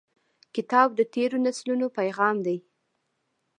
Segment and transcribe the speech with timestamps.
[0.55, 2.57] کتاب د تیرو نسلونو پیغام دی.